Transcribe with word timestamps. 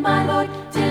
my 0.00 0.24
Lord 0.26 0.48
till 0.72 0.89